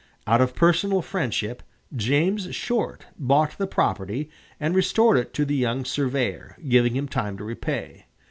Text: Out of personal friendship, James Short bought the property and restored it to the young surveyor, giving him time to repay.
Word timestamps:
Out 0.25 0.41
of 0.41 0.55
personal 0.55 1.03
friendship, 1.03 1.61
James 1.95 2.55
Short 2.55 3.05
bought 3.19 3.55
the 3.59 3.67
property 3.67 4.31
and 4.59 4.73
restored 4.73 5.15
it 5.15 5.31
to 5.35 5.45
the 5.45 5.55
young 5.55 5.85
surveyor, 5.85 6.57
giving 6.67 6.95
him 6.95 7.07
time 7.07 7.37
to 7.37 7.43
repay. 7.43 8.05